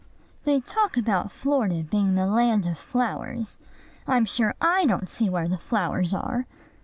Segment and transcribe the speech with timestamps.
[0.45, 3.59] "They talk about Florida being the land of flowers:
[4.07, 6.47] I'm sure I don't see where the flowers are."